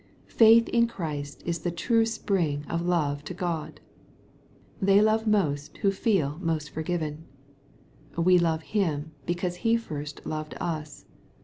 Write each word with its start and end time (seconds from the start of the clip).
Faith 0.25 0.67
in 0.69 0.87
Christ 0.87 1.43
is 1.45 1.59
the 1.59 1.69
true 1.69 2.07
spring 2.07 2.65
of 2.67 2.81
love 2.81 3.23
to 3.25 3.35
GKxL 3.35 3.75
They 4.81 4.99
.ove 4.99 5.27
most 5.27 5.77
who 5.77 5.91
feel 5.91 6.39
most 6.41 6.71
forgiven, 6.71 7.25
"We 8.17 8.39
love 8.39 8.63
him 8.63 9.11
because 9.27 9.57
he 9.57 9.77
first 9.77 10.25
loved 10.25 10.55
us." 10.59 11.05